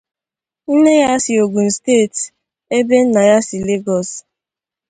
Nne 0.73 0.93
ya 1.03 1.13
si 1.23 1.31
Ogun 1.43 1.69
state 1.77 2.17
ebe 2.77 2.95
nna 3.05 3.21
ya 3.29 3.37
si 3.47 3.57
Lagos. 3.67 4.09